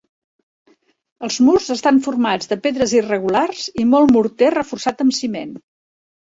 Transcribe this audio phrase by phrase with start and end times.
[1.27, 5.55] Els murs estan formats de pedres irregulars i molt morter reforçat amb ciment.